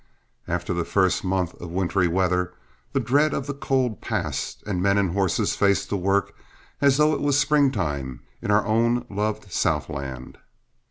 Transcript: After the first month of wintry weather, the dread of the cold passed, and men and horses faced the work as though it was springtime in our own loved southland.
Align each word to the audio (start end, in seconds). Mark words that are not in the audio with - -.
After 0.47 0.73
the 0.73 0.83
first 0.83 1.23
month 1.23 1.53
of 1.61 1.69
wintry 1.69 2.07
weather, 2.07 2.55
the 2.91 2.99
dread 2.99 3.35
of 3.35 3.45
the 3.45 3.53
cold 3.53 4.01
passed, 4.01 4.63
and 4.65 4.81
men 4.81 4.97
and 4.97 5.11
horses 5.11 5.55
faced 5.55 5.89
the 5.91 5.95
work 5.95 6.33
as 6.81 6.97
though 6.97 7.13
it 7.13 7.21
was 7.21 7.37
springtime 7.37 8.21
in 8.41 8.49
our 8.49 8.65
own 8.65 9.05
loved 9.11 9.51
southland. 9.51 10.39